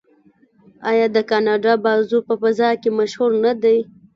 [0.89, 3.77] آیا د کاناډا بازو په فضا کې مشهور نه دی؟